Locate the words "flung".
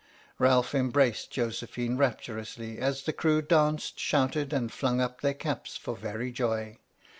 4.73-4.99